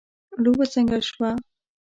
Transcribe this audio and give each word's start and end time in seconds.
لوبه 0.43 0.65
څنګه 0.73 0.97
شوه 1.09 1.29